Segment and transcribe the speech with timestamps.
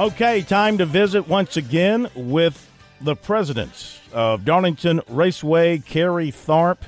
[0.00, 2.70] Okay, time to visit once again with
[3.02, 6.78] the presidents of Darlington Raceway, Kerry Tharp.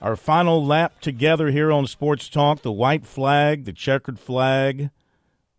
[0.00, 4.90] Our final lap together here on Sports Talk the white flag, the checkered flag,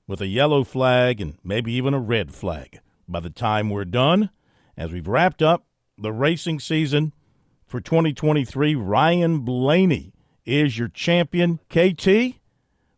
[0.08, 2.80] with a yellow flag, and maybe even a red flag.
[3.10, 4.30] By the time we're done,
[4.78, 5.66] as we've wrapped up
[5.98, 7.12] the racing season
[7.66, 10.14] for 2023, Ryan Blaney
[10.46, 11.60] is your champion.
[11.70, 12.40] KT,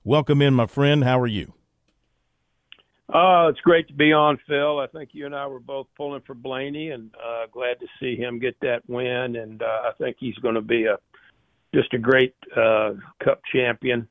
[0.04, 1.04] welcome in, my friend.
[1.04, 1.56] How are you?
[3.11, 4.79] Oh, it's great to be on, Phil.
[4.79, 8.15] I think you and I were both pulling for Blaney, and uh, glad to see
[8.15, 9.35] him get that win.
[9.35, 10.97] And uh, I think he's going to be a
[11.73, 12.91] just a great uh,
[13.23, 14.07] Cup champion,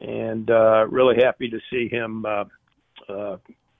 [0.00, 2.44] and uh, really happy to see him uh,
[3.10, 3.36] uh,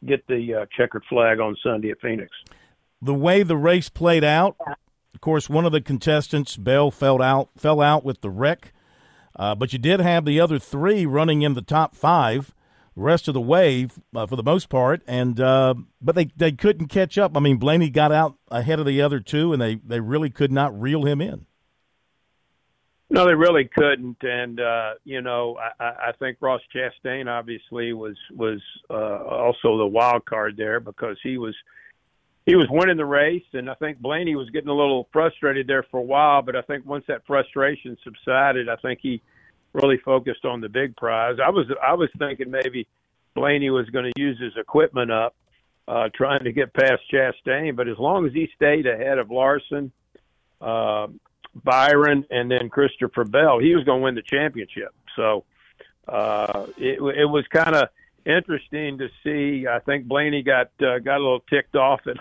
[0.06, 2.30] get the uh, checkered flag on Sunday at Phoenix.
[3.00, 4.56] The way the race played out,
[5.14, 8.74] of course, one of the contestants, Bell, fell out fell out with the wreck,
[9.36, 12.55] uh, but you did have the other three running in the top five
[13.01, 16.89] rest of the way uh, for the most part, and uh, but they they couldn't
[16.89, 17.37] catch up.
[17.37, 20.53] I mean, Blaney got out ahead of the other two, and they they really could
[20.53, 21.47] not reel him in.
[23.12, 28.17] No, they really couldn't, and uh, you know, I, I think Ross Chastain obviously was
[28.33, 31.55] was uh, also the wild card there because he was
[32.47, 35.85] he was winning the race, and I think Blaney was getting a little frustrated there
[35.91, 36.42] for a while.
[36.42, 39.20] But I think once that frustration subsided, I think he
[39.73, 41.37] really focused on the big prize.
[41.45, 42.87] I was I was thinking maybe
[43.35, 45.35] Blaney was going to use his equipment up,
[45.87, 49.93] uh, trying to get past Chastain, but as long as he stayed ahead of Larson.
[50.61, 51.07] Uh,
[51.55, 54.95] Byron and then Christopher Bell, he was going to win the championship.
[55.17, 55.45] So
[56.07, 57.89] uh, it, it was kind of
[58.25, 59.67] interesting to see.
[59.67, 62.17] I think Blaney got uh, got a little ticked off at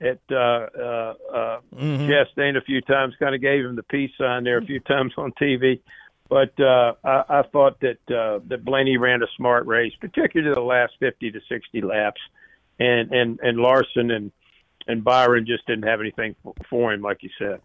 [0.00, 2.10] at uh, uh, uh, mm-hmm.
[2.10, 3.14] Chastain a few times.
[3.18, 5.80] Kind of gave him the peace sign there a few times on TV.
[6.28, 10.60] But uh, I, I thought that uh, that Blaney ran a smart race, particularly the
[10.60, 12.20] last 50 to 60 laps,
[12.78, 14.32] and and and Larson and
[14.86, 16.34] and Byron just didn't have anything
[16.68, 17.60] for him, like you said.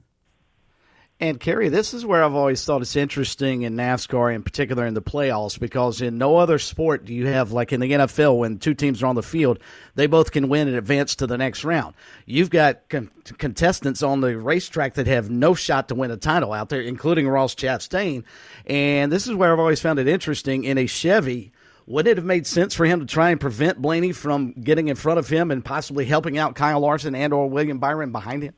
[1.21, 4.93] And Kerry, this is where I've always thought it's interesting in NASCAR, in particular in
[4.93, 8.57] the playoffs, because in no other sport do you have, like in the NFL, when
[8.57, 9.59] two teams are on the field,
[9.95, 11.93] they both can win and advance to the next round.
[12.25, 16.53] You've got con- contestants on the racetrack that have no shot to win a title
[16.53, 18.23] out there, including Ross Chastain.
[18.65, 21.51] And this is where I've always found it interesting in a Chevy.
[21.85, 24.95] Would it have made sense for him to try and prevent Blaney from getting in
[24.95, 28.53] front of him and possibly helping out Kyle Larson and or William Byron behind him?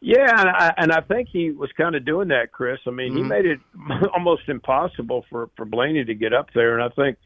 [0.00, 2.78] Yeah, and I, and I think he was kind of doing that, Chris.
[2.86, 3.16] I mean, mm-hmm.
[3.16, 3.58] he made it
[4.14, 7.18] almost impossible for for Blaney to get up there, and I think,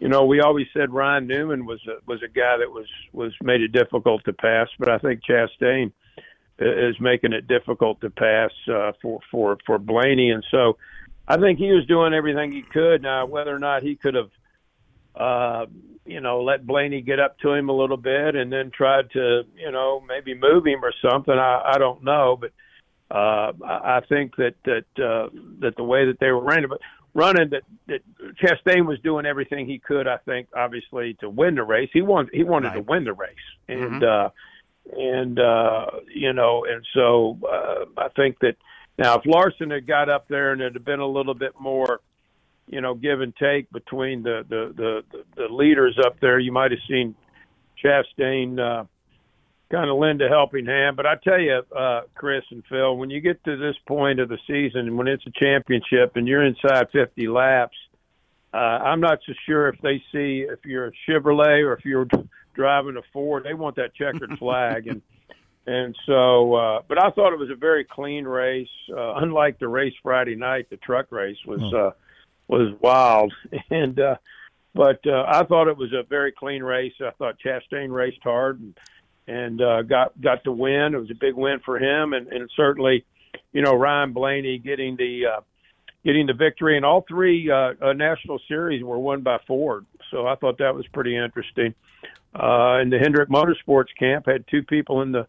[0.00, 3.32] you know, we always said Ryan Newman was a, was a guy that was was
[3.42, 5.92] made it difficult to pass, but I think Chastain
[6.58, 10.76] is making it difficult to pass uh, for for for Blaney, and so
[11.26, 13.02] I think he was doing everything he could.
[13.02, 14.30] Now, whether or not he could have
[15.14, 15.66] uh,
[16.06, 19.42] you know, let Blaney get up to him a little bit and then tried to,
[19.56, 21.34] you know, maybe move him or something.
[21.34, 22.52] I, I don't know, but
[23.14, 25.28] uh, I think that that uh,
[25.60, 26.80] that the way that they were running, but
[27.14, 28.00] running that that
[28.42, 30.08] Chastain was doing everything he could.
[30.08, 31.90] I think, obviously, to win the race.
[31.92, 32.74] He wanted he wanted right.
[32.74, 33.36] to win the race,
[33.68, 34.04] and mm-hmm.
[34.04, 34.30] uh,
[34.98, 38.56] and uh, you know, and so uh, I think that
[38.98, 42.00] now if Larson had got up there and it had been a little bit more
[42.66, 44.72] you know, give and take between the the
[45.12, 46.38] the, the leaders up there.
[46.38, 47.14] You might have seen
[47.82, 48.84] Chastain uh,
[49.70, 50.96] kind of lend a helping hand.
[50.96, 54.28] But I tell you, uh, Chris and Phil, when you get to this point of
[54.28, 57.76] the season, when it's a championship and you're inside 50 laps,
[58.52, 62.06] uh, I'm not so sure if they see if you're a Chevrolet or if you're
[62.54, 65.02] driving a Ford, they want that checkered flag and.
[65.66, 68.68] And so, uh, but I thought it was a very clean race.
[68.94, 71.92] Uh, unlike the race Friday night, the truck race was uh,
[72.48, 73.32] was wild.
[73.70, 74.16] And uh,
[74.74, 76.94] but uh, I thought it was a very clean race.
[77.00, 78.74] I thought Chastain raced hard and
[79.26, 80.94] and uh, got got the win.
[80.94, 83.04] It was a big win for him, and, and certainly,
[83.52, 85.40] you know, Ryan Blaney getting the uh,
[86.04, 86.76] getting the victory.
[86.76, 89.86] And all three uh, uh, national series were won by Ford.
[90.10, 91.74] So I thought that was pretty interesting.
[92.34, 95.26] Uh, and the Hendrick Motorsports camp had two people in the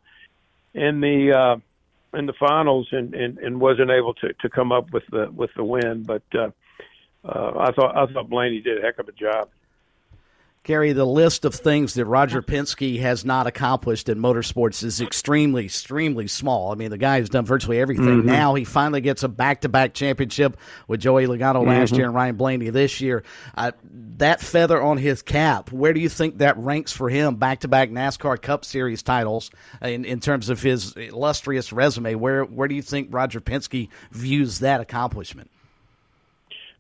[0.74, 4.92] in the uh, in the finals and, and, and wasn't able to, to come up
[4.92, 6.04] with the with the win.
[6.04, 6.50] But uh,
[7.28, 9.50] uh, I thought I thought Blaney did a heck of a job.
[10.66, 15.66] Gary, the list of things that Roger Penske has not accomplished in motorsports is extremely,
[15.66, 16.72] extremely small.
[16.72, 18.06] I mean, the guy has done virtually everything.
[18.06, 18.28] Mm-hmm.
[18.28, 20.58] Now he finally gets a back-to-back championship
[20.88, 21.70] with Joey Logano mm-hmm.
[21.70, 23.24] last year and Ryan Blaney this year.
[23.56, 23.74] Uh,
[24.18, 27.36] that feather on his cap, where do you think that ranks for him?
[27.36, 29.52] Back-to-back NASCAR Cup Series titles
[29.84, 32.16] in, in terms of his illustrious resume.
[32.16, 35.52] Where where do you think Roger Penske views that accomplishment?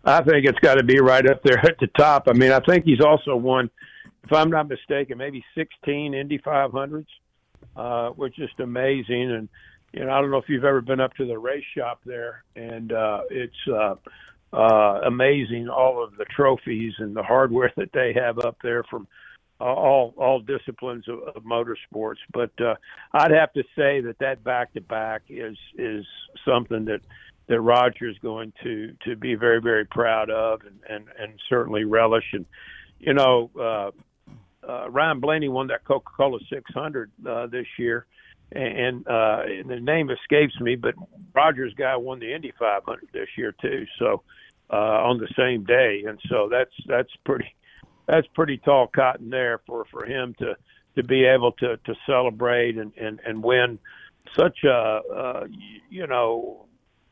[0.05, 2.27] I think it's got to be right up there at the top.
[2.27, 3.69] I mean, I think he's also won
[4.25, 7.05] if I'm not mistaken, maybe 16 Indy 500s,
[7.75, 9.31] uh, which is amazing.
[9.31, 9.49] And
[9.93, 12.43] you know, I don't know if you've ever been up to the race shop there,
[12.55, 13.95] and uh, it's uh,
[14.51, 19.07] uh, amazing all of the trophies and the hardware that they have up there from
[19.59, 22.17] all all disciplines of, of motorsports.
[22.33, 22.75] But uh,
[23.13, 26.05] I'd have to say that that back to back is is
[26.45, 27.01] something that
[27.47, 31.83] that Roger is going to to be very very proud of and and, and certainly
[31.83, 32.25] relish.
[32.33, 32.45] And
[32.99, 33.91] you know, uh,
[34.67, 38.05] uh, Ryan Blaney won that Coca Cola 600 uh, this year.
[38.51, 40.93] And uh, the name escapes me, but
[41.33, 43.85] Rogers guy won the Indy 500 this year too.
[43.97, 44.21] So
[44.71, 47.53] uh, on the same day, and so that's that's pretty
[48.07, 50.55] that's pretty tall cotton there for for him to
[50.95, 53.79] to be able to to celebrate and and and win
[54.35, 55.47] such a uh,
[55.89, 56.64] you know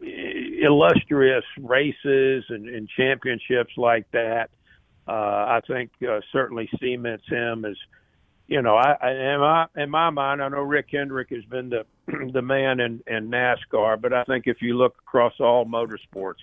[0.04, 4.50] illustrious races and, and championships like that.
[5.08, 7.76] Uh, I think uh, certainly cements him as
[8.48, 8.76] you know.
[8.76, 11.86] I, I in my in my mind, I know Rick Hendrick has been the
[12.34, 16.40] the man in, in NASCAR, but I think if you look across all motorsports,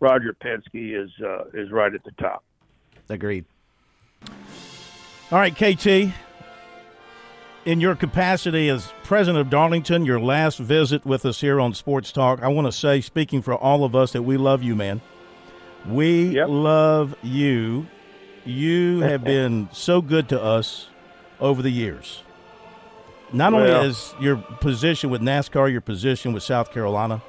[0.00, 2.44] Roger Penske is uh, is right at the top.
[3.08, 3.44] Agreed.
[5.32, 6.14] All right, KT.
[7.64, 12.12] In your capacity as president of Darlington, your last visit with us here on Sports
[12.12, 15.00] Talk, I want to say, speaking for all of us, that we love you, man.
[15.88, 16.48] We Yep.
[16.50, 17.86] love you.
[18.44, 20.88] You have been so good to us
[21.40, 22.22] over the years.
[23.32, 27.22] Not only is your position with NASCAR, your position with South Carolina.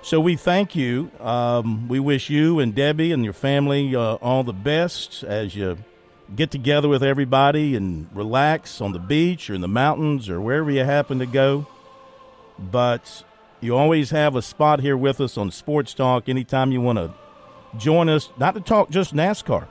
[0.00, 1.10] So we thank you.
[1.20, 5.76] Um, we wish you and Debbie and your family uh, all the best as you
[6.34, 10.70] get together with everybody and relax on the beach or in the mountains or wherever
[10.70, 11.66] you happen to go.
[12.58, 13.24] But
[13.60, 17.12] you always have a spot here with us on Sports Talk anytime you want to
[17.78, 19.66] join us, not to talk just NASCAR,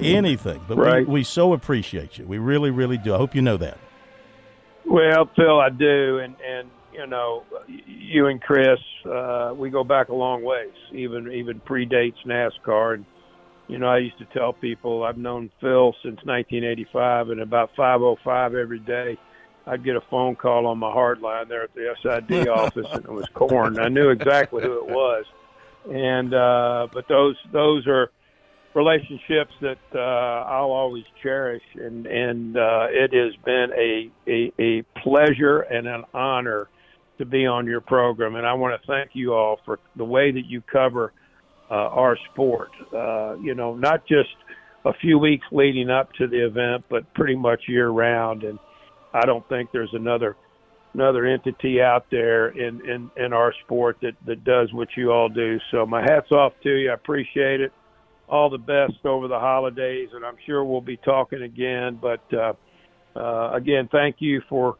[0.00, 0.60] anything.
[0.68, 1.06] But Right.
[1.06, 2.26] we, we so appreciate you.
[2.26, 3.14] We really, really do.
[3.14, 3.78] I hope you know that.
[4.84, 10.08] Well, Phil, I do, and and you know, you and Chris, uh, we go back
[10.08, 12.94] a long ways, even even predates NASCAR.
[12.94, 13.04] And
[13.68, 18.54] you know, I used to tell people I've known Phil since 1985, and about 5:05
[18.54, 19.18] every day,
[19.66, 23.04] I'd get a phone call on my hard line there at the SID office, and
[23.04, 23.78] it was Corn.
[23.78, 25.24] I knew exactly who it was,
[25.90, 28.10] and uh, but those those are
[28.74, 34.82] relationships that uh, I'll always cherish, and and uh, it has been a, a a
[35.02, 36.68] pleasure and an honor
[37.18, 40.30] to be on your program, and I want to thank you all for the way
[40.30, 41.12] that you cover
[41.70, 42.70] uh, our sport.
[42.94, 44.30] Uh, you know, not just
[44.84, 48.44] a few weeks leading up to the event, but pretty much year round.
[48.44, 48.58] And
[49.12, 50.36] I don't think there's another
[50.94, 55.28] another entity out there in, in, in our sport that, that does what you all
[55.28, 55.58] do.
[55.70, 56.90] So my hats off to you.
[56.90, 57.70] I appreciate it.
[58.30, 61.98] All the best over the holidays, and I'm sure we'll be talking again.
[62.00, 62.54] But uh,
[63.14, 64.76] uh, again, thank you for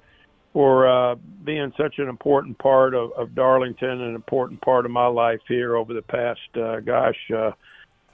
[0.56, 1.14] for uh,
[1.44, 5.76] being such an important part of, of Darlington, an important part of my life here
[5.76, 7.50] over the past, uh, gosh, uh,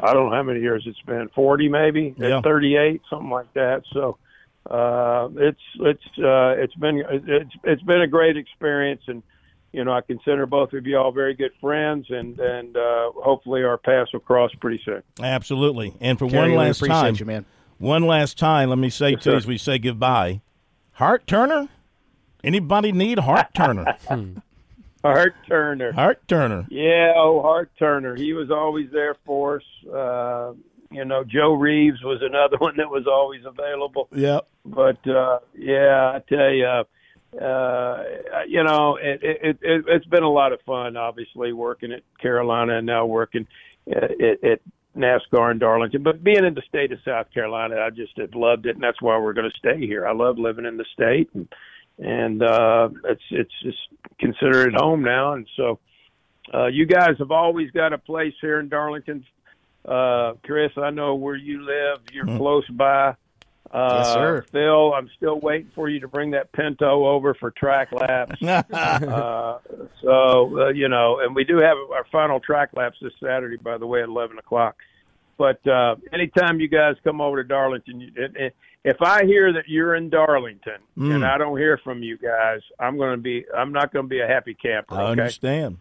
[0.00, 2.40] I don't know how many years it's been, 40 maybe, Yeah.
[2.42, 3.84] 38, something like that.
[3.92, 4.18] So
[4.68, 9.22] uh, it's it's uh, it's been it's it's been a great experience, and
[9.72, 13.62] you know I consider both of you all very good friends, and and uh, hopefully
[13.62, 15.04] our paths will cross pretty soon.
[15.22, 15.94] Absolutely.
[16.00, 17.44] And for Kerry, one last appreciate time, you, man.
[17.78, 19.36] one last time, let me say Yes, to you sir.
[19.36, 20.40] as we say goodbye,
[20.94, 21.68] Hart Turner.
[22.44, 23.96] Anybody need Hart Turner?
[25.04, 25.92] Hart Turner.
[25.92, 26.66] Hart Turner.
[26.70, 28.14] Yeah, oh, Hart Turner.
[28.14, 29.88] He was always there for us.
[29.92, 30.52] Uh,
[30.90, 34.08] you know, Joe Reeves was another one that was always available.
[34.12, 34.40] Yeah.
[34.64, 36.84] But uh, yeah, I tell you,
[37.40, 38.04] uh,
[38.46, 40.96] you know, it, it, it, it's been a lot of fun.
[40.96, 43.46] Obviously, working at Carolina and now working
[43.90, 44.60] at, at, at
[44.96, 46.02] NASCAR in Darlington.
[46.02, 49.00] But being in the state of South Carolina, I just have loved it, and that's
[49.00, 50.06] why we're going to stay here.
[50.06, 51.48] I love living in the state, and
[51.98, 53.78] and uh, it's it's just
[54.18, 55.34] consider it home now.
[55.34, 55.78] And so,
[56.52, 59.24] uh, you guys have always got a place here in Darlington.
[59.84, 62.00] Uh, Chris, I know where you live.
[62.12, 63.16] You're close by.
[63.70, 64.44] Uh, Yes, sir.
[64.52, 68.40] Phil, I'm still waiting for you to bring that Pinto over for track laps.
[68.42, 69.58] uh,
[70.02, 73.78] so uh, you know, and we do have our final track laps this Saturday, by
[73.78, 74.76] the way, at 11 o'clock.
[75.42, 79.52] But uh, anytime you guys come over to Darlington, you- it, it, if I hear
[79.54, 81.16] that you're in Darlington Mm.
[81.16, 84.08] and I don't hear from you guys, I'm going to be I'm not going to
[84.08, 84.94] be a happy camper.
[84.94, 85.10] I Okay.
[85.22, 85.78] understand.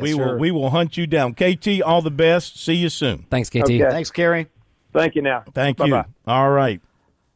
[0.00, 0.18] we sir.
[0.32, 1.34] will we will hunt you down.
[1.34, 2.58] KT, all the best.
[2.58, 3.18] See you soon.
[3.30, 3.58] Thanks, KT.
[3.62, 3.78] Okay.
[3.88, 4.48] Thanks, Kerry.
[4.92, 5.22] Thank you.
[5.22, 5.44] Now.
[5.54, 5.96] Thank Bye-bye.
[5.98, 6.04] you.
[6.26, 6.80] All right.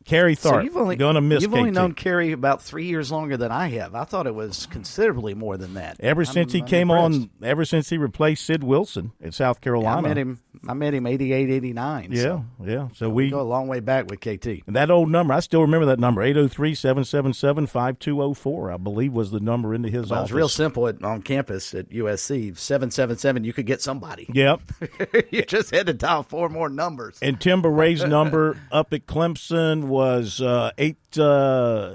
[0.05, 1.57] Kerry So you've only gonna miss you've KT.
[1.59, 3.95] only known Kerry about three years longer than I have.
[3.95, 5.97] I thought it was considerably more than that.
[6.01, 7.23] ever I'm- since he I'm came impressed.
[7.23, 9.99] on, ever since he replaced Sid Wilson at South Carolina.
[9.99, 12.09] I met him I met him 88, 89.
[12.13, 12.89] Yeah, so yeah.
[12.95, 14.63] So we, we go a long way back with KT.
[14.69, 19.41] that old number, I still remember that number 803 777 5204, I believe was the
[19.41, 22.57] number into his Well, it was real simple at, on campus at USC.
[22.57, 24.29] 777, you could get somebody.
[24.33, 24.61] Yep.
[25.31, 27.19] you just had to dial four more numbers.
[27.23, 31.19] And Tim Bourret's number up at Clemson was uh, 8.
[31.19, 31.95] Uh,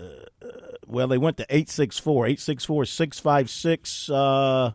[0.86, 2.27] well, they went to 864.
[2.27, 4.72] 864 656 uh,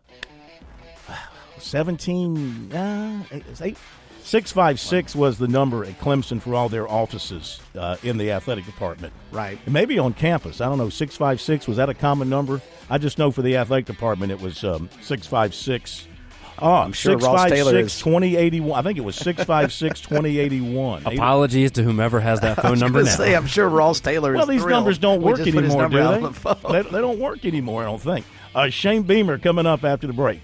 [1.57, 2.73] 17.
[2.73, 3.77] Uh, eight, eight,
[4.23, 9.13] 656 was the number at Clemson for all their offices uh, in the athletic department.
[9.31, 9.57] Right.
[9.65, 10.61] And maybe on campus.
[10.61, 10.89] I don't know.
[10.89, 12.61] 656, was that a common number?
[12.89, 16.07] I just know for the athletic department it was um, 656.
[16.59, 18.77] Oh, I'm sure Ross Taylor is- 2081.
[18.79, 21.05] I think it was 656 2081.
[21.05, 23.09] Apologies to whomever has that phone number now.
[23.09, 24.77] say, I'm sure Ross Taylor Well, these thrilled.
[24.77, 26.19] numbers don't We work just put his anymore, do they?
[26.19, 26.81] the they?
[26.83, 28.25] They don't work anymore, I don't think.
[28.55, 30.39] Uh, Shane Beamer coming up after the break.